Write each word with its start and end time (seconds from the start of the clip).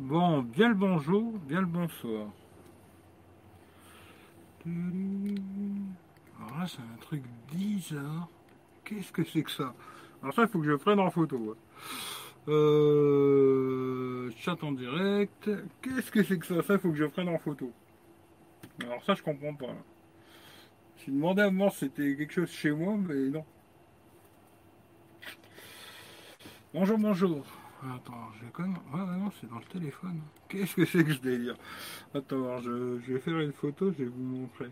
Bon, 0.00 0.42
bien 0.42 0.68
le 0.70 0.74
bonjour, 0.74 1.38
bien 1.38 1.60
le 1.60 1.66
bonsoir. 1.66 2.26
Alors 4.66 6.58
là, 6.58 6.66
c'est 6.66 6.80
un 6.80 6.96
truc 7.00 7.22
bizarre. 7.52 8.28
Qu'est-ce 8.84 9.12
que 9.12 9.22
c'est 9.22 9.44
que 9.44 9.52
ça? 9.52 9.72
Alors 10.20 10.34
ça, 10.34 10.42
il 10.42 10.48
faut 10.48 10.58
que 10.58 10.66
je 10.66 10.74
prenne 10.74 10.98
en 10.98 11.10
photo. 11.12 11.56
Euh, 12.48 14.32
chat 14.36 14.62
en 14.64 14.72
direct. 14.72 15.48
Qu'est-ce 15.80 16.10
que 16.10 16.24
c'est 16.24 16.40
que 16.40 16.46
ça? 16.46 16.60
Ça, 16.62 16.74
il 16.74 16.80
faut 16.80 16.90
que 16.90 16.96
je 16.96 17.04
prenne 17.04 17.28
en 17.28 17.38
photo. 17.38 17.70
Alors 18.82 19.04
ça, 19.04 19.14
je 19.14 19.22
comprends 19.22 19.54
pas. 19.54 19.76
Me 21.06 21.12
demandé 21.12 21.42
avant 21.42 21.70
si 21.70 21.80
c'était 21.80 22.16
quelque 22.16 22.32
chose 22.32 22.50
chez 22.50 22.72
moi, 22.72 22.96
mais 22.96 23.30
non. 23.30 23.44
Bonjour, 26.72 26.98
bonjour. 26.98 27.46
Attends, 27.84 28.32
je 28.38 28.44
vais 28.46 28.50
quand 28.52 28.62
même. 28.62 28.78
Ouais, 28.92 29.18
non, 29.18 29.30
c'est 29.40 29.48
dans 29.48 29.58
le 29.58 29.64
téléphone. 29.64 30.20
Qu'est-ce 30.48 30.74
que 30.74 30.84
c'est 30.86 31.04
que 31.04 31.12
ce 31.12 31.20
délire? 31.20 31.56
Attends, 32.14 32.58
je, 32.62 32.98
je 33.06 33.12
vais 33.12 33.20
faire 33.20 33.38
une 33.40 33.52
photo, 33.52 33.92
je 33.92 34.04
vais 34.04 34.10
vous 34.10 34.22
montrer. 34.22 34.70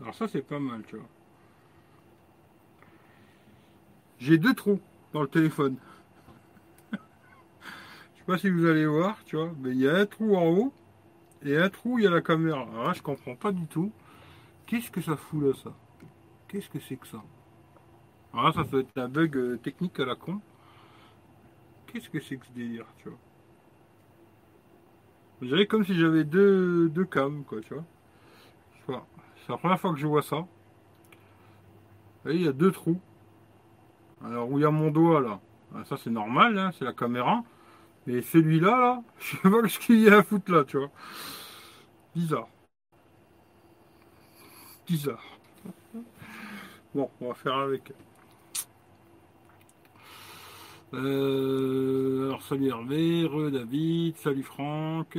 Alors 0.00 0.14
ça 0.14 0.28
c'est 0.28 0.42
pas 0.42 0.58
mal, 0.58 0.82
tu 0.86 0.96
vois. 0.96 1.08
J'ai 4.18 4.38
deux 4.38 4.54
trous 4.54 4.80
dans 5.12 5.22
le 5.22 5.28
téléphone. 5.28 5.76
Je 6.92 6.98
sais 8.18 8.24
pas 8.26 8.38
si 8.38 8.50
vous 8.50 8.66
allez 8.66 8.86
voir, 8.86 9.22
tu 9.24 9.36
vois, 9.36 9.52
mais 9.60 9.70
il 9.70 9.78
y 9.80 9.88
a 9.88 9.96
un 9.96 10.06
trou 10.06 10.36
en 10.36 10.46
haut 10.46 10.72
et 11.44 11.56
un 11.56 11.68
trou, 11.70 11.98
il 11.98 12.04
y 12.04 12.06
a 12.06 12.10
la 12.10 12.22
caméra. 12.22 12.62
Alors 12.62 12.84
là, 12.84 12.92
je 12.94 13.02
comprends 13.02 13.34
pas 13.36 13.52
du 13.52 13.66
tout. 13.66 13.92
Qu'est-ce 14.66 14.90
que 14.90 15.00
ça 15.00 15.16
fout 15.16 15.42
là, 15.42 15.52
ça? 15.62 15.74
Qu'est-ce 16.48 16.68
que 16.68 16.80
c'est 16.80 16.96
que 16.96 17.06
ça? 17.06 17.22
Alors 18.32 18.46
là, 18.46 18.52
ça 18.52 18.64
peut 18.64 18.80
être 18.80 18.98
un 18.98 19.08
bug 19.08 19.36
euh, 19.36 19.56
technique 19.58 19.98
à 20.00 20.04
la 20.04 20.16
con. 20.16 20.40
Qu'est-ce 21.86 22.10
que 22.10 22.20
c'est 22.20 22.36
que 22.36 22.46
ce 22.46 22.52
délire, 22.52 22.86
tu 22.98 23.08
vois? 23.08 23.18
Je 25.42 25.46
dirais 25.48 25.66
comme 25.66 25.84
si 25.84 25.94
j'avais 25.94 26.24
deux, 26.24 26.88
deux 26.88 27.04
cams, 27.04 27.44
quoi, 27.44 27.60
tu 27.60 27.74
vois. 27.74 27.84
C'est 29.36 29.52
la 29.52 29.58
première 29.58 29.78
fois 29.78 29.92
que 29.92 29.98
je 29.98 30.06
vois 30.06 30.22
ça. 30.22 30.46
Il 32.26 32.42
y 32.42 32.48
a 32.48 32.52
deux 32.52 32.70
trous. 32.72 33.00
Alors, 34.24 34.50
où 34.50 34.58
il 34.58 34.62
y 34.62 34.64
a 34.64 34.70
mon 34.70 34.90
doigt, 34.90 35.20
là. 35.20 35.40
Ah, 35.74 35.84
ça, 35.84 35.96
c'est 35.96 36.10
normal, 36.10 36.58
hein, 36.58 36.70
c'est 36.78 36.84
la 36.84 36.94
caméra. 36.94 37.42
Mais 38.06 38.22
celui-là, 38.22 38.78
là, 38.78 39.02
je 39.18 39.36
sais 39.36 39.50
pas 39.50 39.68
ce 39.68 39.78
qu'il 39.78 40.00
y 40.00 40.08
a 40.08 40.18
à 40.18 40.22
foutre 40.22 40.50
là, 40.50 40.64
tu 40.64 40.78
vois. 40.78 40.90
Bizarre. 42.14 42.48
Bizarre. 44.86 45.38
Bon, 46.94 47.10
on 47.20 47.28
va 47.28 47.34
faire 47.34 47.54
avec. 47.54 47.92
Euh, 50.92 52.26
alors, 52.28 52.42
salut 52.42 52.68
Hervé, 52.68 53.24
re 53.24 53.50
David, 53.50 54.16
salut 54.18 54.42
Franck. 54.42 55.18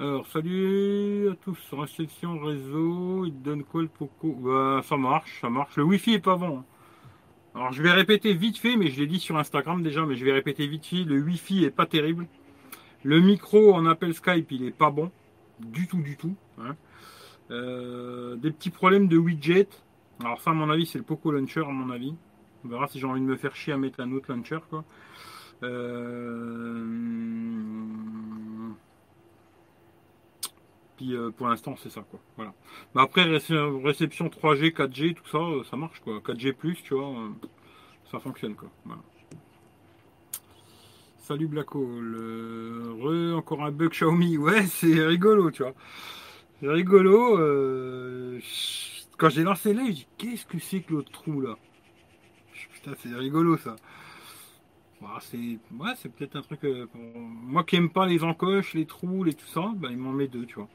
Alors, 0.00 0.26
salut 0.26 1.30
à 1.30 1.36
tous. 1.36 1.58
Réception 1.72 2.38
réseau, 2.40 3.24
il 3.26 3.40
donne 3.42 3.62
quoi 3.64 3.82
le 3.82 3.88
poco? 3.88 4.32
Bah, 4.32 4.82
Ça 4.84 4.96
marche, 4.96 5.40
ça 5.40 5.48
marche. 5.48 5.76
Le 5.76 5.84
wifi 5.84 6.14
est 6.14 6.18
pas 6.18 6.36
bon. 6.36 6.64
Alors, 7.54 7.72
je 7.72 7.82
vais 7.82 7.92
répéter 7.92 8.34
vite 8.34 8.58
fait, 8.58 8.76
mais 8.76 8.88
je 8.88 9.00
l'ai 9.00 9.06
dit 9.06 9.20
sur 9.20 9.38
Instagram 9.38 9.82
déjà, 9.82 10.04
mais 10.04 10.16
je 10.16 10.24
vais 10.24 10.32
répéter 10.32 10.66
vite 10.66 10.86
fait. 10.86 11.04
Le 11.04 11.20
wifi 11.20 11.64
est 11.64 11.70
pas 11.70 11.86
terrible. 11.86 12.26
Le 13.04 13.20
micro 13.20 13.74
en 13.74 13.86
appel 13.86 14.14
Skype, 14.14 14.50
il 14.50 14.64
est 14.64 14.70
pas 14.76 14.90
bon. 14.90 15.10
Du 15.60 15.86
tout, 15.86 16.02
du 16.02 16.16
tout. 16.16 16.34
Hein. 16.58 16.74
Euh, 17.50 18.36
des 18.36 18.50
petits 18.50 18.70
problèmes 18.70 19.08
de 19.08 19.16
widget. 19.18 19.68
Alors, 20.20 20.40
ça, 20.40 20.50
à 20.50 20.54
mon 20.54 20.70
avis, 20.70 20.86
c'est 20.86 20.98
le 20.98 21.04
Poco 21.04 21.30
Launcher, 21.30 21.60
à 21.60 21.72
mon 21.72 21.90
avis. 21.90 22.14
On 22.64 22.68
verra 22.68 22.86
si 22.86 22.98
j'ai 23.00 23.06
envie 23.06 23.20
de 23.20 23.26
me 23.26 23.36
faire 23.36 23.56
chier 23.56 23.72
à 23.72 23.76
mettre 23.76 24.00
un 24.00 24.12
autre 24.12 24.32
launcher, 24.32 24.58
quoi. 24.70 24.84
Euh... 25.62 27.32
Euh, 31.10 31.30
pour 31.30 31.48
l'instant 31.48 31.74
c'est 31.82 31.90
ça 31.90 32.02
quoi. 32.08 32.20
Voilà. 32.36 32.52
Mais 32.94 33.02
après 33.02 33.24
réception 33.24 34.28
3G, 34.28 34.72
4G, 34.72 35.14
tout 35.14 35.26
ça, 35.26 35.38
ça 35.68 35.76
marche 35.76 36.00
quoi. 36.00 36.18
4G 36.18 36.54
tu 36.82 36.94
vois, 36.94 37.30
ça 38.10 38.18
fonctionne 38.20 38.54
quoi. 38.54 38.70
Salut 41.18 41.46
Blacko, 41.46 41.80
re 41.80 43.36
encore 43.36 43.64
un 43.64 43.70
bug 43.70 43.90
Xiaomi, 43.90 44.36
ouais 44.36 44.66
c'est 44.66 45.04
rigolo 45.04 45.50
tu 45.50 45.62
vois. 45.62 45.74
Rigolo. 46.62 47.38
Quand 49.18 49.28
j'ai 49.28 49.42
lancé 49.42 49.74
là, 49.74 49.82
j'ai 49.86 49.92
dit 49.92 50.06
qu'est-ce 50.18 50.46
que 50.46 50.58
c'est 50.58 50.80
que 50.80 50.94
l'autre 50.94 51.12
trou 51.12 51.40
là? 51.40 51.56
Putain 52.72 52.92
c'est 52.98 53.14
rigolo 53.14 53.56
ça. 53.56 53.76
Bah, 55.00 55.18
c'est 55.20 55.36
ouais, 55.36 55.92
c'est 55.96 56.12
peut-être 56.12 56.36
un 56.36 56.42
truc 56.42 56.60
moi 56.94 57.64
qui 57.64 57.76
aime 57.76 57.90
pas 57.90 58.06
les 58.06 58.22
encoches, 58.24 58.74
les 58.74 58.86
trous, 58.86 59.24
les 59.24 59.34
tout 59.34 59.46
ça, 59.46 59.72
bah, 59.76 59.88
il 59.90 59.98
m'en 59.98 60.12
met 60.12 60.28
deux, 60.28 60.46
tu 60.46 60.54
vois. 60.54 60.68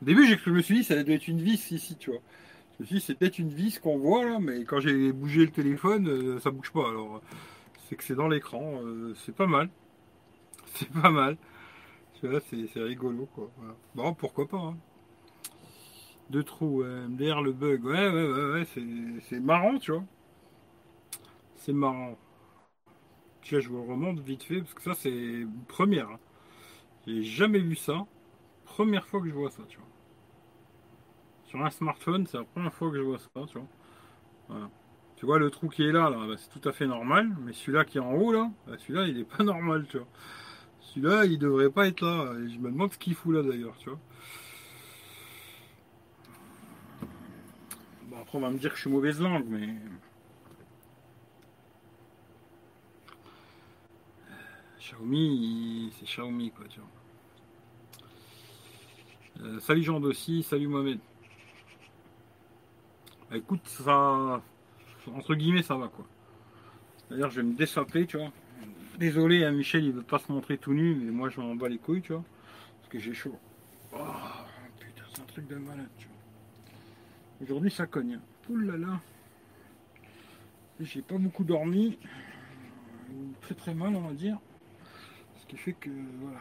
Au 0.00 0.04
début, 0.04 0.26
je 0.26 0.50
me 0.50 0.62
suis 0.62 0.76
dit, 0.76 0.84
ça 0.84 1.02
doit 1.02 1.14
être 1.14 1.26
une 1.28 1.40
vis 1.40 1.70
ici, 1.72 1.96
tu 1.96 2.10
vois. 2.10 2.20
Je 2.76 2.82
me 2.82 2.86
suis 2.86 2.94
dit, 2.96 3.00
c'est 3.00 3.14
peut-être 3.16 3.38
une 3.38 3.48
vis 3.48 3.78
qu'on 3.80 3.98
voit 3.98 4.24
là, 4.24 4.38
mais 4.40 4.64
quand 4.64 4.78
j'ai 4.80 5.12
bougé 5.12 5.40
le 5.40 5.50
téléphone, 5.50 6.08
euh, 6.08 6.38
ça 6.38 6.50
bouge 6.52 6.70
pas. 6.70 6.88
Alors, 6.88 7.20
c'est 7.88 7.96
que 7.96 8.04
c'est 8.04 8.14
dans 8.14 8.28
l'écran. 8.28 8.80
Euh, 8.84 9.14
c'est 9.24 9.34
pas 9.34 9.46
mal. 9.46 9.68
C'est 10.74 10.90
pas 10.90 11.10
mal. 11.10 11.36
C'est 12.20 12.80
rigolo, 12.82 13.26
quoi. 13.34 13.50
Bon, 13.94 14.14
pourquoi 14.14 14.48
pas. 14.48 14.74
Deux 16.30 16.42
trous, 16.42 16.82
MDR 16.84 17.42
le 17.42 17.52
bug. 17.52 17.84
Ouais, 17.84 18.08
ouais, 18.08 18.32
ouais, 18.32 18.50
ouais 18.52 19.20
c'est 19.28 19.40
marrant, 19.40 19.78
tu 19.78 19.92
vois. 19.92 20.04
C'est 21.56 21.72
marrant. 21.72 22.16
Tu 23.40 23.60
je 23.60 23.68
vous 23.68 23.84
remonte 23.84 24.20
vite 24.20 24.42
fait, 24.42 24.60
parce 24.60 24.74
que 24.74 24.82
ça, 24.82 24.94
c'est 24.94 25.46
première. 25.68 26.08
Hein. 26.10 26.18
J'ai 27.06 27.22
jamais 27.22 27.60
vu 27.60 27.76
ça. 27.76 28.06
Première 28.64 29.06
fois 29.06 29.20
que 29.20 29.28
je 29.28 29.34
vois 29.34 29.50
ça, 29.50 29.62
tu 29.68 29.78
vois. 29.78 29.86
Sur 31.44 31.64
un 31.64 31.70
smartphone, 31.70 32.26
c'est 32.26 32.36
la 32.36 32.44
première 32.44 32.74
fois 32.74 32.90
que 32.90 32.96
je 32.96 33.02
vois 33.02 33.18
ça, 33.18 33.28
tu 33.46 33.58
vois. 33.58 34.70
Tu 35.16 35.26
vois 35.26 35.38
le 35.38 35.50
trou 35.50 35.68
qui 35.68 35.82
est 35.82 35.92
là, 35.92 36.10
là 36.10 36.26
bah, 36.28 36.34
c'est 36.36 36.60
tout 36.60 36.68
à 36.68 36.72
fait 36.72 36.86
normal, 36.86 37.34
mais 37.40 37.52
celui-là 37.52 37.84
qui 37.84 37.98
est 37.98 38.00
en 38.00 38.12
haut, 38.12 38.32
là, 38.32 38.50
bah, 38.66 38.74
celui-là, 38.78 39.06
il 39.06 39.18
est 39.18 39.24
pas 39.24 39.42
normal, 39.44 39.86
tu 39.88 39.98
vois. 39.98 40.06
Celui-là, 40.94 41.26
il 41.26 41.38
devrait 41.38 41.70
pas 41.70 41.86
être 41.86 42.00
là. 42.00 42.32
Et 42.38 42.48
je 42.48 42.58
me 42.58 42.70
demande 42.70 42.92
ce 42.92 42.98
qu'il 42.98 43.14
fout 43.14 43.34
là 43.34 43.42
d'ailleurs, 43.42 43.76
tu 43.78 43.90
vois. 43.90 43.98
Bon, 48.06 48.16
après, 48.20 48.38
on 48.38 48.40
va 48.40 48.50
me 48.50 48.58
dire 48.58 48.70
que 48.70 48.76
je 48.76 48.82
suis 48.82 48.90
mauvaise 48.90 49.20
langue, 49.20 49.44
mais. 49.48 49.68
Xiaomi, 54.80 55.92
c'est 55.98 56.06
Xiaomi, 56.06 56.50
quoi, 56.52 56.66
tu 56.68 56.80
vois. 56.80 56.88
Euh, 59.40 59.60
salut 59.60 59.82
Jean 59.82 60.00
Dossi, 60.00 60.42
salut 60.42 60.68
Mohamed. 60.68 60.98
Bah, 63.30 63.36
écoute, 63.36 63.66
ça. 63.66 64.42
Entre 65.14 65.34
guillemets, 65.34 65.62
ça 65.62 65.76
va 65.76 65.88
quoi. 65.88 66.06
D'ailleurs, 67.10 67.30
je 67.30 67.40
vais 67.40 67.46
me 67.46 67.54
dessaper, 67.54 68.06
tu 68.06 68.18
vois. 68.18 68.32
Désolé, 68.98 69.44
hein, 69.44 69.52
Michel, 69.52 69.84
il 69.84 69.92
veut 69.92 70.02
pas 70.02 70.18
se 70.18 70.32
montrer 70.32 70.58
tout 70.58 70.74
nu, 70.74 70.92
mais 70.96 71.12
moi 71.12 71.28
je 71.28 71.40
m'en 71.40 71.54
bats 71.54 71.68
les 71.68 71.78
couilles, 71.78 72.02
tu 72.02 72.12
vois. 72.12 72.24
Parce 72.80 72.88
que 72.88 72.98
j'ai 72.98 73.14
chaud. 73.14 73.38
Oh, 73.92 73.96
putain, 74.80 75.04
c'est 75.14 75.22
un 75.22 75.24
truc 75.24 75.46
de 75.46 75.54
malade, 75.54 75.88
tu 75.98 76.08
vois. 76.08 76.16
Aujourd'hui, 77.40 77.70
ça 77.70 77.86
cogne. 77.86 78.18
Ouh 78.50 78.56
là 78.56 78.76
là. 78.76 79.00
J'ai 80.80 81.02
pas 81.02 81.16
beaucoup 81.16 81.44
dormi. 81.44 81.96
Très 83.40 83.54
très 83.54 83.72
mal, 83.72 83.94
on 83.94 84.00
va 84.00 84.14
dire. 84.14 84.36
Ce 85.36 85.46
qui 85.46 85.56
fait 85.56 85.74
que, 85.74 85.90
voilà. 86.20 86.40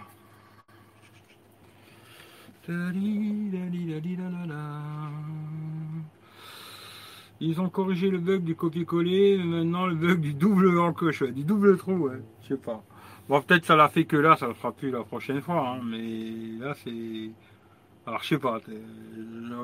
Ils 7.40 7.62
ont 7.62 7.70
corrigé 7.70 8.10
le 8.10 8.18
bug 8.18 8.44
du 8.44 8.56
copier-coller, 8.56 9.38
maintenant 9.38 9.86
le 9.86 9.96
bug 9.96 10.20
du 10.20 10.34
double 10.34 10.80
encoche, 10.80 11.24
du 11.24 11.44
double 11.44 11.78
trou. 11.78 12.10
Je 12.42 12.48
sais 12.48 12.58
pas. 12.58 12.84
Bon, 13.30 13.42
peut-être 13.42 13.66
ça 13.66 13.76
l'a 13.76 13.90
fait 13.90 14.06
que 14.06 14.16
là, 14.16 14.36
ça 14.38 14.48
le 14.48 14.54
fera 14.54 14.72
plus 14.72 14.90
la 14.90 15.04
prochaine 15.04 15.42
fois, 15.42 15.70
hein, 15.70 15.82
mais 15.84 16.64
là, 16.64 16.74
c'est. 16.84 17.30
Alors, 18.06 18.24
je 18.24 18.30
sais 18.30 18.38
pas. 18.38 18.60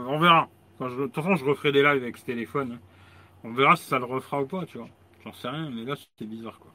On 0.08 0.20
verra. 0.20 0.50
de 0.82 1.06
toute 1.06 1.16
façon, 1.16 1.36
je 1.36 1.46
referai 1.46 1.72
des 1.72 1.82
lives 1.82 2.04
avec 2.04 2.18
ce 2.18 2.26
téléphone. 2.26 2.74
Hein. 2.74 2.80
On 3.46 3.54
verra 3.54 3.76
si 3.76 3.86
ça 3.86 4.00
le 4.00 4.06
refera 4.06 4.42
ou 4.42 4.48
pas, 4.48 4.66
tu 4.66 4.78
vois. 4.78 4.90
J'en 5.24 5.34
sais 5.34 5.48
rien, 5.48 5.70
mais 5.70 5.86
là, 5.86 5.96
c'était 5.96 6.26
bizarre, 6.26 6.60
quoi. 6.60 6.74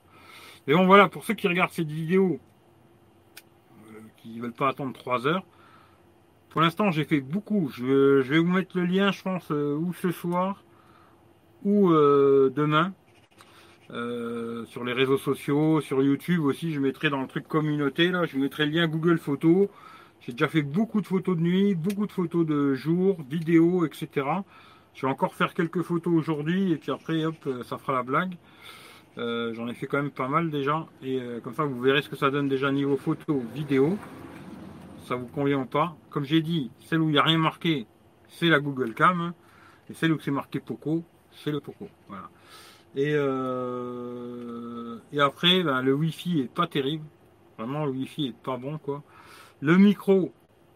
Et 0.67 0.75
bon, 0.75 0.87
voilà, 0.87 1.09
pour 1.09 1.25
ceux 1.25 1.35
qui 1.35 1.47
regardent 1.49 1.71
cette 1.71 1.91
vidéo, 1.91 2.41
euh, 3.91 4.01
qui 4.17 4.41
veulent 4.41 4.53
pas 4.53 4.69
attendre 4.69 4.93
3 4.93 5.27
heures, 5.27 5.45
pour 6.51 6.63
l'instant, 6.63 6.91
j'ai 6.91 7.05
fait 7.05 7.21
beaucoup. 7.21 7.71
Je, 7.71 8.21
vais 8.21 8.39
vous 8.39 8.51
mettre 8.51 8.77
le 8.79 8.87
lien, 8.87 9.13
je 9.13 9.23
pense, 9.23 9.51
euh, 9.51 9.77
ou 9.77 9.93
ce 9.93 10.11
soir, 10.11 10.63
ou 11.65 11.91
euh, 11.91 12.53
demain. 12.55 12.93
Euh, 13.91 14.67
sur 14.67 14.85
les 14.85 14.93
réseaux 14.93 15.17
sociaux, 15.17 15.81
sur 15.81 16.03
YouTube 16.03 16.45
aussi, 16.45 16.73
je 16.73 16.81
mettrai 16.81 17.09
dans 17.09 17.23
le 17.23 17.27
truc 17.27 17.49
communauté, 17.49 18.11
là, 18.11 18.27
je 18.27 18.37
mettrai 18.37 18.67
le 18.67 18.73
lien 18.73 18.87
Google 18.87 19.19
Photos. 19.19 19.69
J'ai 20.21 20.33
déjà 20.33 20.49
fait 20.49 20.63
beaucoup 20.63 21.01
de 21.01 21.07
photos 21.07 21.37
de 21.37 21.41
nuit, 21.41 21.75
beaucoup 21.75 22.07
de 22.07 22.13
photos 22.13 22.45
de 22.45 22.75
jour, 22.75 23.17
vidéos, 23.31 23.87
etc. 23.87 24.27
Je 24.95 25.07
vais 25.07 25.13
encore 25.13 25.35
faire 25.35 25.55
quelques 25.55 25.83
photos 25.83 26.13
aujourd'hui 26.13 26.73
et 26.73 26.77
puis 26.77 26.93
après, 26.93 27.25
hop, 27.25 27.49
ça 27.65 27.79
fera 27.79 27.95
la 27.95 28.03
blague. 28.03 28.35
J'en 29.17 29.67
ai 29.69 29.75
fait 29.75 29.87
quand 29.87 30.03
même 30.03 30.11
pas 30.11 30.29
mal 30.29 30.51
déjà. 30.51 30.87
Et 31.03 31.21
comme 31.43 31.55
ça, 31.55 31.65
vous 31.65 31.81
verrez 31.81 32.03
ce 32.03 32.09
que 32.09 32.17
ça 32.17 32.31
donne 32.31 32.49
déjà 32.49 32.71
niveau 32.71 32.97
photo, 32.97 33.43
vidéo. 33.55 33.97
Ça 35.07 35.15
vous 35.15 35.29
convient 35.29 35.61
ou 35.61 35.67
pas. 35.67 35.97
Comme 36.11 36.25
j'ai 36.25 36.43
dit, 36.43 36.71
celle 36.81 37.01
où 37.01 37.09
il 37.09 37.13
n'y 37.13 37.19
a 37.19 37.23
rien 37.23 37.39
marqué, 37.39 37.87
c'est 38.29 38.49
la 38.49 38.61
Google 38.61 38.93
Cam. 38.93 39.33
Et 39.89 39.95
celle 39.95 40.13
où 40.13 40.21
c'est 40.21 40.31
marqué 40.31 40.61
Poco, 40.61 41.05
c'est 41.43 41.51
le 41.51 41.61
Poco. 41.61 41.89
Voilà. 42.09 42.29
Et, 42.97 43.13
euh, 43.15 44.99
et 45.13 45.21
après, 45.21 45.63
ben, 45.63 45.83
le 45.83 45.95
Wi-Fi 45.95 46.41
est 46.41 46.53
pas 46.53 46.67
terrible. 46.67 47.05
Vraiment, 47.59 47.85
le 47.85 47.93
Wi-Fi 47.93 48.29
est 48.29 48.37
pas 48.43 48.57
bon, 48.57 48.79
quoi. 48.79 49.03
Le 49.61 49.77
micro 49.77 50.33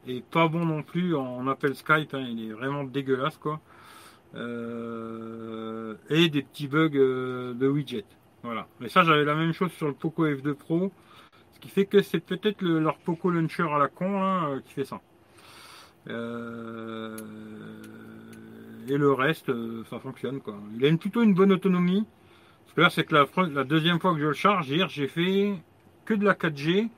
est 0.07 0.25
pas 0.25 0.49
bon 0.49 0.65
non 0.65 0.83
plus. 0.83 1.15
On 1.15 1.47
appelle 1.49 1.75
Skype, 1.75 2.15
hein, 2.15 2.27
il 2.29 2.51
est 2.51 2.53
vraiment 2.53 2.85
dégueulasse, 2.85 3.39
quoi. 3.39 3.61
Euh, 4.35 5.95
et 6.11 6.29
des 6.29 6.43
petits 6.43 6.69
bugs 6.69 6.91
euh, 6.95 7.55
de 7.55 7.69
widget. 7.69 8.05
Voilà. 8.43 8.67
Mais 8.81 8.89
ça, 8.89 9.03
j'avais 9.05 9.25
la 9.25 9.35
même 9.35 9.53
chose 9.53 9.73
sur 9.73 9.87
le 9.87 9.95
Poco 9.95 10.27
F2 10.27 10.55
Pro. 10.55 10.93
Ce 11.55 11.61
qui 11.61 11.69
fait 11.69 11.87
que 11.87 12.03
c'est 12.03 12.21
peut-être 12.21 12.63
leur 12.63 12.99
Poco 12.99 13.31
Launcher 13.31 13.69
à 13.71 13.79
la 13.79 13.89
con 13.89 14.23
hein, 14.23 14.61
qui 14.67 14.73
fait 14.75 14.85
ça. 14.85 15.01
Et 18.89 18.97
le 18.97 19.13
reste, 19.13 19.49
euh, 19.49 19.85
ça 19.91 19.99
fonctionne. 19.99 20.41
Quoi. 20.41 20.55
Il 20.77 20.87
a 20.87 20.97
plutôt 20.97 21.23
une 21.23 21.35
bonne 21.35 21.53
autonomie. 21.53 22.07
Parce 22.65 22.75
que 22.75 22.81
là, 22.81 22.91
c'est 22.91 23.05
que 23.05 23.15
la, 23.15 23.27
la, 23.49 23.65
deuxième 23.65 24.01
fois 24.01 24.15
que 24.15 24.21
je 24.21 24.27
le 24.27 24.33
charge, 24.33 24.69
hier, 24.69 24.89
j'ai 24.89 25.09
fait 25.09 25.55
que 26.05 26.15
de 26.15 26.25
la 26.25 26.35
4G. 26.35 26.89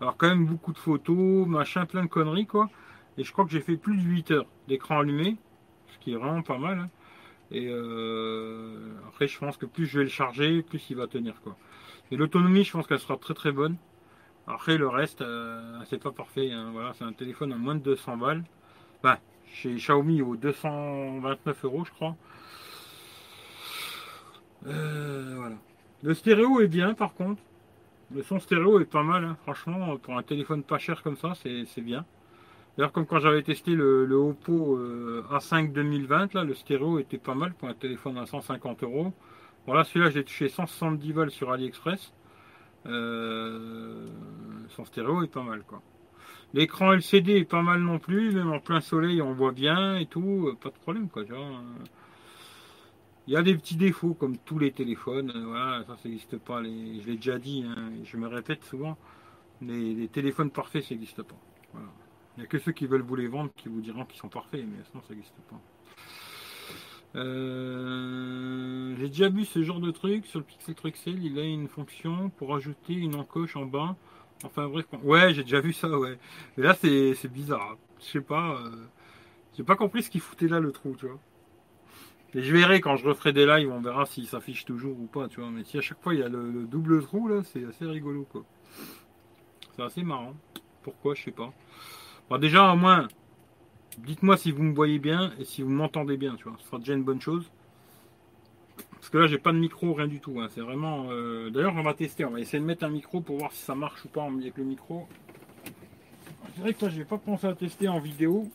Alors, 0.00 0.16
quand 0.16 0.28
même, 0.28 0.46
beaucoup 0.46 0.72
de 0.72 0.78
photos, 0.78 1.46
machin, 1.46 1.86
plein 1.86 2.02
de 2.02 2.08
conneries, 2.08 2.46
quoi. 2.46 2.70
Et 3.18 3.24
je 3.24 3.32
crois 3.32 3.44
que 3.44 3.50
j'ai 3.50 3.60
fait 3.60 3.76
plus 3.76 3.96
de 3.96 4.02
8 4.02 4.30
heures 4.32 4.46
d'écran 4.68 4.98
allumé, 4.98 5.36
ce 5.92 5.98
qui 5.98 6.12
est 6.12 6.16
vraiment 6.16 6.42
pas 6.42 6.58
mal. 6.58 6.78
Hein. 6.78 6.90
Et 7.50 7.68
euh, 7.68 8.94
après, 9.06 9.28
je 9.28 9.38
pense 9.38 9.56
que 9.56 9.66
plus 9.66 9.86
je 9.86 9.98
vais 9.98 10.04
le 10.04 10.10
charger, 10.10 10.62
plus 10.62 10.84
il 10.90 10.96
va 10.96 11.06
tenir, 11.06 11.40
quoi. 11.42 11.56
Et 12.10 12.16
l'autonomie, 12.16 12.64
je 12.64 12.72
pense 12.72 12.86
qu'elle 12.86 12.98
sera 12.98 13.16
très 13.16 13.34
très 13.34 13.52
bonne. 13.52 13.76
Après, 14.46 14.76
le 14.76 14.88
reste, 14.88 15.20
euh, 15.20 15.78
c'est 15.84 16.02
pas 16.02 16.10
parfait. 16.10 16.50
Hein. 16.50 16.70
Voilà, 16.72 16.94
c'est 16.94 17.04
un 17.04 17.12
téléphone 17.12 17.52
à 17.52 17.56
moins 17.56 17.74
de 17.74 17.80
200 17.80 18.16
balles. 18.16 18.44
Bah, 19.02 19.20
chez 19.52 19.74
Xiaomi 19.74 20.22
aux 20.22 20.36
229 20.36 21.64
euros, 21.64 21.84
je 21.84 21.90
crois. 21.92 22.16
Euh, 24.66 25.34
voilà. 25.36 25.56
Le 26.02 26.14
stéréo 26.14 26.60
est 26.60 26.68
bien 26.68 26.94
par 26.94 27.14
contre. 27.14 27.42
Le 28.14 28.22
son 28.22 28.40
stéréo 28.40 28.80
est 28.80 28.84
pas 28.84 29.02
mal, 29.02 29.24
hein. 29.24 29.36
franchement, 29.42 29.96
pour 29.96 30.18
un 30.18 30.22
téléphone 30.22 30.62
pas 30.62 30.78
cher 30.78 31.02
comme 31.02 31.16
ça, 31.16 31.32
c'est 31.34 31.80
bien. 31.80 32.04
D'ailleurs, 32.76 32.92
comme 32.92 33.06
quand 33.06 33.20
j'avais 33.20 33.42
testé 33.42 33.72
le, 33.72 34.12
Oppo 34.14 34.76
euh, 34.76 35.24
A5 35.30 35.72
2020, 35.72 36.34
là, 36.34 36.44
le 36.44 36.54
stéréo 36.54 36.98
était 36.98 37.18
pas 37.18 37.34
mal 37.34 37.52
pour 37.54 37.68
un 37.68 37.74
téléphone 37.74 38.18
à 38.18 38.26
150 38.26 38.82
euros. 38.82 39.12
Voilà, 39.66 39.84
celui-là, 39.84 40.10
j'ai 40.10 40.24
touché 40.24 40.48
170 40.48 41.12
balles 41.12 41.30
sur 41.30 41.52
AliExpress. 41.52 42.12
Euh, 42.86 44.08
son 44.70 44.84
stéréo 44.84 45.22
est 45.22 45.28
pas 45.28 45.42
mal, 45.42 45.62
quoi. 45.62 45.82
L'écran 46.54 46.92
LCD 46.92 47.38
est 47.38 47.44
pas 47.44 47.62
mal 47.62 47.80
non 47.80 47.98
plus, 47.98 48.32
même 48.32 48.52
en 48.52 48.60
plein 48.60 48.80
soleil 48.80 49.22
on 49.22 49.32
voit 49.32 49.52
bien 49.52 49.96
et 49.96 50.06
tout, 50.06 50.48
euh, 50.48 50.54
pas 50.54 50.68
de 50.68 50.74
problème 50.74 51.08
quoi. 51.08 51.22
Il 53.26 53.32
y 53.32 53.36
a 53.36 53.42
des 53.42 53.54
petits 53.54 53.76
défauts 53.76 54.14
comme 54.14 54.36
tous 54.36 54.58
les 54.58 54.72
téléphones, 54.72 55.32
euh, 55.34 55.46
voilà, 55.46 55.84
ça, 55.86 55.96
n'existe 56.04 56.36
pas. 56.38 56.62
Je 56.62 57.06
l'ai 57.06 57.16
déjà 57.16 57.38
dit, 57.38 57.64
hein, 57.66 57.90
je 58.04 58.16
me 58.16 58.26
répète 58.26 58.64
souvent, 58.64 58.98
les, 59.62 60.08
téléphones 60.08 60.50
parfaits, 60.50 60.82
ça 60.84 60.94
n'existe 60.94 61.22
pas. 61.22 61.36
Il 62.36 62.40
n'y 62.40 62.44
a 62.44 62.46
que 62.46 62.58
ceux 62.58 62.72
qui 62.72 62.86
veulent 62.86 63.02
vous 63.02 63.16
les 63.16 63.28
vendre 63.28 63.50
qui 63.56 63.68
vous 63.68 63.80
diront 63.80 64.04
qu'ils 64.04 64.18
sont 64.18 64.28
parfaits, 64.28 64.64
mais 64.66 64.82
sinon 64.90 65.02
ça 65.02 65.14
n'existe 65.14 65.40
pas. 65.48 65.60
Euh, 67.14 68.94
j'ai 68.98 69.08
déjà 69.08 69.28
vu 69.28 69.44
ce 69.44 69.62
genre 69.62 69.80
de 69.80 69.90
truc 69.90 70.26
sur 70.26 70.38
le 70.38 70.44
Pixel 70.44 70.74
Truxel, 70.74 71.22
il 71.22 71.38
a 71.38 71.44
une 71.44 71.68
fonction 71.68 72.30
pour 72.30 72.54
ajouter 72.54 72.94
une 72.94 73.16
encoche 73.16 73.56
en 73.56 73.66
bas 73.66 73.96
Enfin 74.44 74.68
bref, 74.68 74.86
ouais, 75.02 75.34
j'ai 75.34 75.42
déjà 75.42 75.60
vu 75.60 75.72
ça, 75.72 75.88
ouais. 75.88 76.18
Mais 76.56 76.64
là, 76.64 76.74
c'est 76.74 77.32
bizarre. 77.32 77.76
Je 78.00 78.04
sais 78.04 78.20
pas. 78.20 78.56
Euh, 78.56 78.70
j'ai 79.54 79.64
pas 79.64 79.76
compris 79.76 80.02
ce 80.02 80.10
qu'il 80.10 80.20
foutait 80.20 80.48
là 80.48 80.60
le 80.60 80.72
trou, 80.72 80.96
tu 80.98 81.06
vois. 81.06 81.18
Et 82.34 82.42
je 82.42 82.52
verrai 82.52 82.80
quand 82.80 82.96
je 82.96 83.06
referai 83.06 83.32
des 83.32 83.44
lives, 83.44 83.70
on 83.70 83.80
verra 83.80 84.06
s'il 84.06 84.26
s'affiche 84.26 84.64
toujours 84.64 84.98
ou 84.98 85.06
pas, 85.06 85.28
tu 85.28 85.40
vois. 85.40 85.50
Mais 85.50 85.64
si 85.64 85.76
à 85.76 85.82
chaque 85.82 86.00
fois 86.02 86.14
il 86.14 86.20
y 86.20 86.22
a 86.22 86.28
le, 86.28 86.64
double 86.64 87.02
trou 87.02 87.28
là, 87.28 87.42
c'est 87.44 87.64
assez 87.64 87.84
rigolo, 87.84 88.26
quoi. 88.30 88.44
C'est 89.76 89.82
assez 89.82 90.02
marrant. 90.02 90.34
Pourquoi, 90.82 91.14
je 91.14 91.24
sais 91.24 91.30
pas. 91.30 91.52
Bon, 92.30 92.38
déjà, 92.38 92.72
au 92.72 92.76
moins, 92.76 93.08
dites-moi 93.98 94.36
si 94.36 94.50
vous 94.50 94.62
me 94.62 94.74
voyez 94.74 94.98
bien 94.98 95.32
et 95.38 95.44
si 95.44 95.62
vous 95.62 95.70
m'entendez 95.70 96.16
bien, 96.16 96.34
tu 96.36 96.44
vois. 96.44 96.56
Ce 96.58 96.66
sera 96.66 96.78
déjà 96.78 96.94
une 96.94 97.04
bonne 97.04 97.20
chose. 97.20 97.50
Parce 99.02 99.10
que 99.10 99.18
là, 99.18 99.26
j'ai 99.26 99.38
pas 99.38 99.50
de 99.50 99.58
micro, 99.58 99.94
rien 99.94 100.06
du 100.06 100.20
tout. 100.20 100.40
Hein. 100.40 100.46
C'est 100.54 100.60
vraiment. 100.60 101.06
Euh, 101.10 101.50
d'ailleurs, 101.50 101.74
on 101.74 101.82
va 101.82 101.92
tester. 101.92 102.24
On 102.24 102.30
va 102.30 102.38
essayer 102.38 102.60
de 102.60 102.64
mettre 102.64 102.84
un 102.84 102.88
micro 102.88 103.20
pour 103.20 103.36
voir 103.36 103.50
si 103.50 103.60
ça 103.60 103.74
marche 103.74 104.04
ou 104.04 104.08
pas 104.08 104.22
avec 104.22 104.56
le 104.56 104.62
micro. 104.62 105.08
C'est 106.54 106.60
vrai 106.60 106.72
que 106.72 106.84
là, 106.84 106.90
j'ai 106.92 107.04
pas 107.04 107.18
pensé 107.18 107.48
à 107.48 107.54
tester 107.56 107.88
en 107.88 107.98
vidéo. 107.98 108.48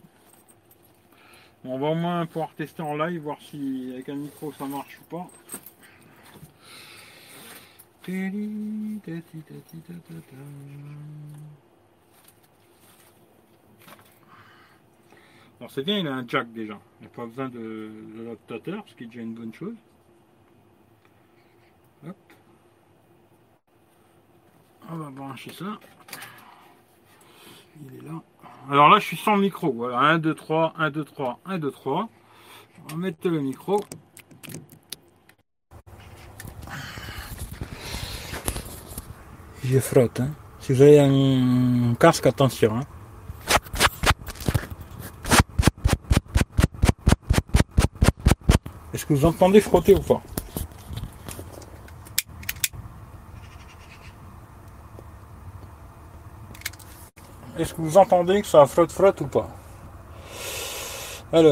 On 1.65 1.77
va 1.77 1.87
au 1.87 1.95
moins 1.95 2.25
pouvoir 2.27 2.53
tester 2.53 2.81
en 2.81 2.95
live, 2.95 3.23
voir 3.23 3.41
si 3.41 3.89
avec 3.91 4.07
un 4.07 4.15
micro 4.15 4.53
ça 4.53 4.65
marche 4.67 4.97
ou 5.01 5.03
pas. 5.09 5.27
Alors 15.59 15.71
c'est 15.71 15.83
bien, 15.83 15.97
il 15.97 16.07
a 16.07 16.13
un 16.13 16.25
jack 16.25 16.53
déjà. 16.53 16.79
Il 17.01 17.01
n'y 17.01 17.07
a 17.07 17.09
pas 17.13 17.25
besoin 17.25 17.49
de 17.49 17.91
l'adaptateur, 18.15 18.85
ce 18.87 18.95
qui 18.95 19.03
est 19.03 19.07
déjà 19.07 19.21
une 19.23 19.33
bonne 19.33 19.53
chose. 19.53 19.75
On 24.89 24.95
va 24.95 25.09
brancher 25.09 25.51
ça. 25.51 25.65
Il 27.81 27.97
est 27.97 28.01
là. 28.01 28.23
Alors 28.69 28.87
là, 28.89 28.99
je 28.99 29.05
suis 29.05 29.17
sans 29.17 29.35
micro. 29.35 29.71
Voilà, 29.73 29.99
1, 29.99 30.19
2, 30.19 30.33
3, 30.33 30.73
1, 30.77 30.91
2, 30.91 31.03
3, 31.03 31.39
1, 31.45 31.57
2, 31.57 31.71
3. 31.71 32.09
On 32.83 32.87
va 32.91 32.95
mettre 32.95 33.27
le 33.27 33.41
micro. 33.41 33.81
Je 39.63 39.79
frotte. 39.79 40.21
Hein. 40.21 40.29
Si 40.61 40.71
vous 40.71 40.81
avez 40.81 40.99
un 41.01 41.93
casque, 41.95 42.25
attention. 42.25 42.77
Hein. 42.77 42.83
Est-ce 48.93 49.05
que 49.05 49.13
vous 49.13 49.25
entendez 49.25 49.59
frotter 49.59 49.95
ou 49.95 49.99
pas? 49.99 50.21
Est-ce 57.59 57.73
que 57.73 57.81
vous 57.81 57.97
entendez 57.97 58.41
que 58.41 58.47
ça 58.47 58.65
frotte 58.65 58.91
frotte 58.91 59.21
ou 59.21 59.27
pas? 59.27 59.47
Alors, 61.33 61.51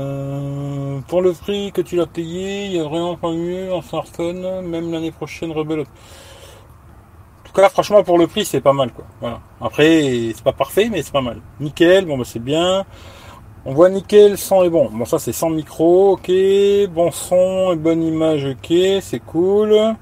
euh, 0.00 1.00
pour 1.08 1.22
le 1.22 1.32
prix 1.32 1.72
que 1.72 1.80
tu 1.80 1.96
l'as 1.96 2.06
payé, 2.06 2.66
il 2.66 2.72
n'y 2.72 2.80
a 2.80 2.84
vraiment 2.84 3.16
pas 3.16 3.30
mieux 3.30 3.72
en 3.72 3.80
smartphone, 3.80 4.60
même 4.66 4.92
l'année 4.92 5.12
prochaine 5.12 5.52
rebelote. 5.52 5.86
En 5.86 7.48
tout 7.48 7.52
cas, 7.54 7.68
franchement, 7.68 8.02
pour 8.02 8.18
le 8.18 8.26
prix, 8.26 8.44
c'est 8.44 8.60
pas 8.60 8.72
mal, 8.72 8.90
quoi. 8.92 9.04
Voilà. 9.20 9.40
Après, 9.60 10.32
c'est 10.34 10.44
pas 10.44 10.52
parfait, 10.52 10.88
mais 10.90 11.02
c'est 11.02 11.12
pas 11.12 11.22
mal. 11.22 11.40
Nickel, 11.60 12.04
bon, 12.04 12.18
bah, 12.18 12.24
c'est 12.26 12.42
bien. 12.42 12.84
On 13.64 13.72
voit 13.72 13.88
nickel, 13.88 14.36
son 14.36 14.62
est 14.64 14.70
bon. 14.70 14.90
Bon, 14.92 15.04
ça, 15.04 15.18
c'est 15.18 15.32
sans 15.32 15.50
micro, 15.50 16.12
ok. 16.12 16.30
Bon 16.90 17.10
son 17.10 17.72
et 17.72 17.76
bonne 17.76 18.02
image, 18.02 18.44
ok. 18.44 19.00
C'est 19.00 19.20
cool. 19.24 19.96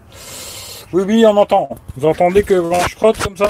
Oui, 0.93 1.03
oui, 1.07 1.25
on 1.27 1.37
entend. 1.37 1.69
Vous 1.97 2.07
entendez 2.07 2.43
que 2.43 2.57
je 2.57 2.97
frotte 2.97 3.19
comme 3.23 3.37
ça? 3.37 3.49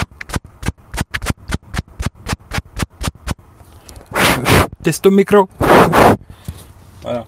Teste 4.84 5.06
au 5.06 5.10
micro. 5.10 5.48
Voilà. 7.02 7.24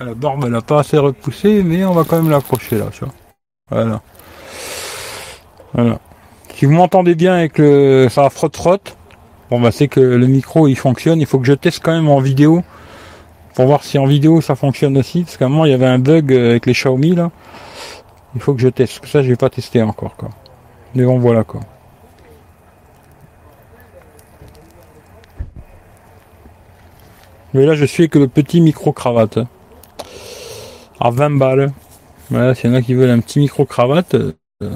La 0.00 0.14
borne 0.14 0.44
elle 0.44 0.52
n'a 0.52 0.62
pas 0.62 0.80
assez 0.80 0.96
repoussé, 0.96 1.62
mais 1.62 1.84
on 1.84 1.92
va 1.92 2.04
quand 2.04 2.16
même 2.16 2.30
l'accrocher 2.30 2.78
là. 2.78 2.86
Voilà. 3.68 4.00
Voilà. 5.74 5.98
Si 6.54 6.64
vous 6.64 6.72
m'entendez 6.72 7.14
bien 7.14 7.34
avec 7.34 7.58
le 7.58 8.08
ça 8.10 8.30
frotte 8.30 8.56
frotte, 8.56 8.96
bon 9.50 9.60
bah 9.60 9.72
c'est 9.72 9.88
que 9.88 10.00
le 10.00 10.26
micro 10.26 10.68
il 10.68 10.76
fonctionne. 10.76 11.20
Il 11.20 11.26
faut 11.26 11.38
que 11.38 11.46
je 11.46 11.52
teste 11.52 11.80
quand 11.82 11.92
même 11.92 12.08
en 12.08 12.20
vidéo 12.20 12.64
pour 13.54 13.66
voir 13.66 13.84
si 13.84 13.98
en 13.98 14.06
vidéo 14.06 14.40
ça 14.40 14.54
fonctionne 14.54 14.96
aussi. 14.96 15.24
Parce 15.24 15.36
qu'à 15.36 15.44
un 15.44 15.48
moment 15.50 15.66
il 15.66 15.72
y 15.72 15.74
avait 15.74 15.84
un 15.84 15.98
bug 15.98 16.32
avec 16.32 16.64
les 16.64 16.72
Xiaomi 16.72 17.14
là. 17.14 17.30
Il 18.34 18.40
faut 18.40 18.54
que 18.54 18.62
je 18.62 18.68
teste. 18.68 19.04
Ça 19.04 19.22
je 19.22 19.28
vais 19.28 19.36
pas 19.36 19.50
tester 19.50 19.82
encore. 19.82 20.14
Mais 20.94 21.04
bon 21.04 21.18
voilà 21.18 21.44
quoi. 21.44 21.60
Mais 27.54 27.66
là, 27.66 27.74
je 27.74 27.84
suis 27.84 28.04
avec 28.04 28.14
le 28.14 28.28
petit 28.28 28.60
micro-cravate. 28.60 29.40
À 31.00 31.10
20 31.10 31.38
balles. 31.38 31.72
Voilà, 32.30 32.54
s'il 32.54 32.70
y 32.70 32.72
en 32.72 32.76
a 32.76 32.82
qui 32.82 32.94
veulent 32.94 33.10
un 33.10 33.18
petit 33.20 33.40
micro-cravate, 33.40 34.14
20 34.14 34.66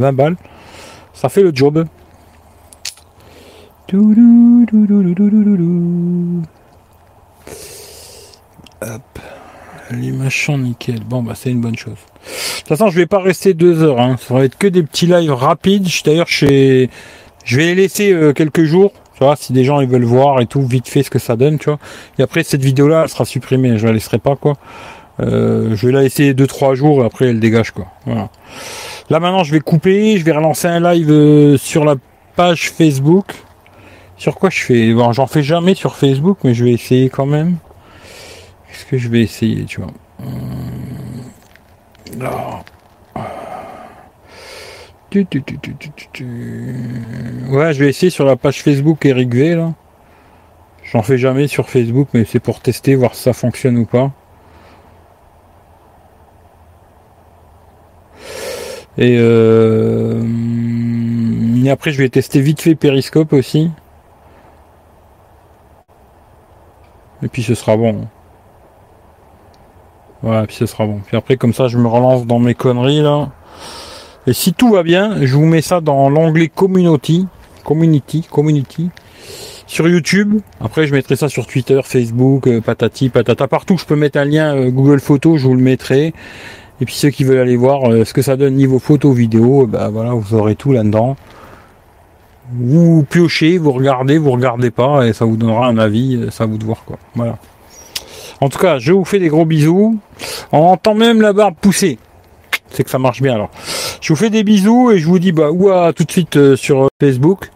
euh, 0.00 0.12
balles. 0.12 0.36
Ça 1.14 1.28
fait 1.28 1.42
le 1.42 1.50
job. 1.52 1.86
Hop. 8.80 9.18
Les 9.90 10.12
machins 10.12 10.62
nickel. 10.62 11.00
Bon 11.04 11.22
bah 11.22 11.34
c'est 11.34 11.50
une 11.50 11.60
bonne 11.60 11.76
chose. 11.76 11.92
De 11.92 12.58
toute 12.58 12.68
façon 12.68 12.88
je 12.88 12.96
vais 12.96 13.06
pas 13.06 13.18
rester 13.18 13.52
deux 13.52 13.82
heures. 13.82 14.00
Hein. 14.00 14.16
Ça 14.18 14.34
va 14.34 14.44
être 14.44 14.56
que 14.56 14.66
des 14.66 14.82
petits 14.82 15.06
lives 15.06 15.32
rapides. 15.32 15.86
D'ailleurs 16.04 16.28
je 16.28 16.86
je 17.44 17.56
vais 17.56 17.64
les 17.66 17.74
laisser 17.74 18.12
euh, 18.12 18.32
quelques 18.32 18.64
jours. 18.64 18.92
Si 19.36 19.52
des 19.52 19.64
gens 19.64 19.80
ils 19.80 19.88
veulent 19.88 20.04
voir 20.04 20.40
et 20.40 20.46
tout, 20.46 20.62
vite 20.62 20.88
fait 20.88 21.02
ce 21.02 21.10
que 21.10 21.18
ça 21.18 21.36
donne, 21.36 21.58
tu 21.58 21.70
vois. 21.70 21.78
Et 22.18 22.22
après 22.22 22.42
cette 22.42 22.62
vidéo 22.62 22.88
là 22.88 23.02
elle 23.04 23.08
sera 23.08 23.24
supprimée. 23.24 23.78
Je 23.78 23.86
la 23.86 23.92
laisserai 23.92 24.18
pas 24.18 24.36
quoi. 24.36 24.54
Euh, 25.20 25.76
je 25.76 25.86
vais 25.86 25.92
la 25.92 26.02
laisser 26.02 26.34
deux 26.34 26.46
trois 26.46 26.74
jours 26.74 27.02
et 27.02 27.06
après 27.06 27.26
elle 27.26 27.40
dégage 27.40 27.70
quoi. 27.70 27.86
Voilà. 28.06 28.28
Là 29.10 29.20
maintenant 29.20 29.44
je 29.44 29.52
vais 29.52 29.60
couper. 29.60 30.18
Je 30.18 30.24
vais 30.24 30.32
relancer 30.32 30.68
un 30.68 30.80
live 30.80 31.10
euh, 31.10 31.56
sur 31.56 31.84
la 31.84 31.96
page 32.36 32.70
Facebook. 32.70 33.26
Sur 34.16 34.36
quoi 34.36 34.50
je 34.50 34.60
fais? 34.60 34.92
Bon, 34.94 35.12
j'en 35.12 35.26
fais 35.26 35.42
jamais 35.42 35.74
sur 35.74 35.96
Facebook, 35.96 36.38
mais 36.44 36.54
je 36.54 36.64
vais 36.64 36.72
essayer 36.72 37.08
quand 37.08 37.26
même. 37.26 37.56
Qu'est-ce 38.68 38.86
que 38.86 38.96
je 38.96 39.08
vais 39.08 39.20
essayer, 39.20 39.64
tu 39.64 39.80
vois? 39.80 39.90
Ouais, 47.50 47.72
je 47.72 47.78
vais 47.78 47.88
essayer 47.88 48.10
sur 48.10 48.24
la 48.24 48.36
page 48.36 48.62
Facebook 48.62 49.04
Eric 49.04 49.34
V 49.34 49.54
là. 49.54 49.72
J'en 50.84 51.02
fais 51.02 51.18
jamais 51.18 51.48
sur 51.48 51.70
Facebook, 51.70 52.08
mais 52.12 52.24
c'est 52.24 52.40
pour 52.40 52.60
tester, 52.60 52.94
voir 52.94 53.14
si 53.14 53.22
ça 53.22 53.32
fonctionne 53.32 53.78
ou 53.78 53.86
pas. 53.86 54.10
Et, 58.98 59.16
euh... 59.18 60.22
Et 61.64 61.70
après, 61.70 61.92
je 61.92 61.98
vais 61.98 62.08
tester 62.08 62.40
vite 62.40 62.60
fait 62.60 62.74
Periscope 62.74 63.32
aussi. 63.32 63.70
Et 67.22 67.28
puis 67.28 67.42
ce 67.42 67.54
sera 67.54 67.76
bon. 67.76 68.08
Voilà, 70.22 70.46
puis 70.46 70.56
ce 70.56 70.66
sera 70.66 70.86
bon. 70.86 71.00
Puis 71.06 71.16
après, 71.16 71.36
comme 71.36 71.54
ça, 71.54 71.68
je 71.68 71.78
me 71.78 71.86
relance 71.86 72.26
dans 72.26 72.38
mes 72.38 72.54
conneries 72.54 73.00
là. 73.00 73.30
Et 74.26 74.32
si 74.32 74.52
tout 74.52 74.70
va 74.70 74.82
bien, 74.82 75.24
je 75.24 75.34
vous 75.34 75.46
mets 75.46 75.62
ça 75.62 75.80
dans 75.80 76.08
l'onglet 76.08 76.48
Community. 76.48 77.26
Community, 77.64 78.26
Community. 78.30 78.90
Sur 79.66 79.88
YouTube. 79.88 80.40
Après, 80.60 80.86
je 80.86 80.94
mettrai 80.94 81.16
ça 81.16 81.28
sur 81.28 81.46
Twitter, 81.46 81.80
Facebook, 81.82 82.46
euh, 82.46 82.60
patati, 82.60 83.08
patata. 83.08 83.48
Partout, 83.48 83.78
je 83.78 83.84
peux 83.84 83.96
mettre 83.96 84.18
un 84.18 84.24
lien 84.24 84.54
euh, 84.54 84.70
Google 84.70 85.00
Photos, 85.00 85.40
je 85.40 85.46
vous 85.46 85.54
le 85.54 85.62
mettrai. 85.62 86.12
Et 86.80 86.84
puis 86.84 86.94
ceux 86.94 87.10
qui 87.10 87.24
veulent 87.24 87.38
aller 87.38 87.56
voir 87.56 87.90
euh, 87.90 88.04
ce 88.04 88.12
que 88.12 88.22
ça 88.22 88.36
donne 88.36 88.54
niveau 88.54 88.78
photo, 88.78 89.12
vidéo, 89.12 89.66
bah 89.66 89.88
voilà, 89.88 90.12
vous 90.12 90.34
aurez 90.34 90.54
tout 90.56 90.72
là-dedans 90.72 91.16
vous 92.54 93.04
piochez, 93.08 93.56
vous 93.56 93.72
regardez, 93.72 94.18
vous 94.18 94.32
regardez 94.32 94.70
pas, 94.70 95.06
et 95.06 95.14
ça 95.14 95.24
vous 95.24 95.36
donnera 95.36 95.68
un 95.68 95.78
avis, 95.78 96.28
ça 96.30 96.44
vous 96.44 96.58
de 96.58 96.64
voir 96.64 96.84
quoi. 96.84 96.98
Voilà. 97.14 97.38
En 98.42 98.48
tout 98.48 98.58
cas, 98.58 98.78
je 98.78 98.92
vous 98.92 99.04
fais 99.04 99.18
des 99.18 99.28
gros 99.28 99.44
bisous. 99.44 99.98
On 100.50 100.58
entend 100.58 100.94
même 100.94 101.22
la 101.22 101.32
barbe 101.32 101.54
pousser. 101.60 101.98
C'est 102.72 102.84
que 102.84 102.90
ça 102.90 102.98
marche 102.98 103.22
bien 103.22 103.34
alors. 103.34 103.50
Je 104.00 104.12
vous 104.12 104.16
fais 104.16 104.30
des 104.30 104.44
bisous 104.44 104.90
et 104.90 104.98
je 104.98 105.06
vous 105.06 105.18
dis 105.18 105.32
bah 105.32 105.50
ou 105.50 105.70
à 105.70 105.92
tout 105.92 106.04
de 106.04 106.10
suite 106.10 106.36
euh, 106.36 106.56
sur 106.56 106.88
Facebook 107.00 107.50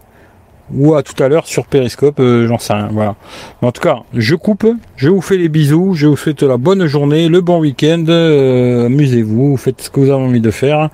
ou 0.73 0.95
à 0.95 1.03
tout 1.03 1.21
à 1.23 1.29
l'heure 1.29 1.47
sur 1.47 1.67
Periscope, 1.67 2.19
euh, 2.21 2.47
j'en 2.47 2.59
sais 2.59 2.73
rien. 2.73 2.89
Voilà. 2.93 3.15
en 3.63 3.73
tout 3.73 3.81
cas, 3.81 3.99
je 4.13 4.35
coupe, 4.35 4.67
je 4.97 5.09
vous 5.09 5.21
fais 5.21 5.37
les 5.37 5.49
bisous, 5.49 5.95
je 5.95 6.07
vous 6.07 6.17
souhaite 6.17 6.43
la 6.43 6.57
bonne 6.57 6.87
journée, 6.87 7.29
le 7.29 7.41
bon 7.41 7.61
week-end, 7.61 8.05
euh, 8.09 8.87
amusez-vous, 8.87 9.57
faites 9.57 9.83
ce 9.83 9.91
que 9.91 10.01
vous 10.01 10.11
avez 10.11 10.23
envie 10.23 10.41
de 10.41 10.51
faire. 10.51 10.91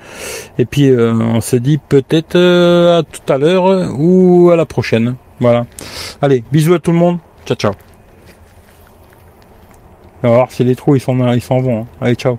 Et 0.58 0.64
puis 0.64 0.90
euh, 0.90 1.14
on 1.14 1.40
se 1.40 1.56
dit 1.56 1.78
peut-être 1.78 2.36
à 2.36 3.02
tout 3.02 3.32
à 3.32 3.38
l'heure 3.38 3.94
ou 3.98 4.50
à 4.50 4.56
la 4.56 4.66
prochaine. 4.66 5.16
Voilà. 5.40 5.66
Allez, 6.20 6.44
bisous 6.52 6.74
à 6.74 6.78
tout 6.78 6.92
le 6.92 6.98
monde. 6.98 7.18
Ciao 7.46 7.56
ciao. 7.56 7.72
On 10.22 10.28
va 10.28 10.34
voir 10.34 10.52
si 10.52 10.62
les 10.62 10.76
trous 10.76 10.94
ils 10.94 11.00
sont 11.00 11.32
ils 11.32 11.40
s'en 11.40 11.60
vont. 11.60 11.80
Hein. 11.80 11.86
Allez, 12.00 12.14
ciao. 12.14 12.38